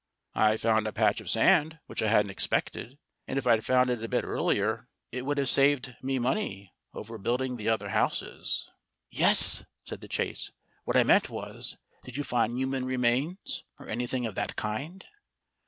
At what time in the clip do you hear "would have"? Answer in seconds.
5.27-5.47